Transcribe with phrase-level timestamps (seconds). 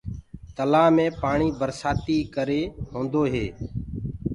[0.55, 2.61] تلآه مي پآڻي برسآتي ڪري
[2.91, 3.47] هوندو هي۔